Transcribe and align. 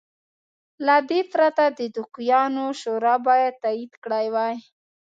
له 0.85 0.95
دې 1.09 1.21
پرته 1.33 1.63
د 1.79 1.79
دوکیانو 1.95 2.65
شورا 2.81 3.15
باید 3.27 3.53
تایید 3.63 3.93
کړی 4.03 4.27
وای. 4.35 4.55